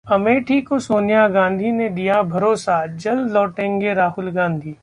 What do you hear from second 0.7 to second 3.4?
सोनिया गांधी ने दिया भरोसा, जल्द